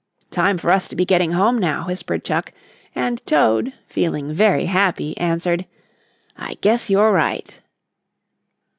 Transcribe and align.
"Time 0.31 0.57
for 0.57 0.71
us 0.71 0.87
to 0.87 0.95
be 0.95 1.05
getting 1.05 1.33
home 1.33 1.59
now," 1.59 1.83
whispered 1.85 2.25
Chuck, 2.25 2.53
and 2.95 3.23
Toad, 3.27 3.71
feeling 3.85 4.33
very 4.33 4.65
happy, 4.65 5.15
answered: 5.19 5.67
"I 6.35 6.55
guess 6.55 6.89
you're 6.89 7.11
right." 7.11 7.61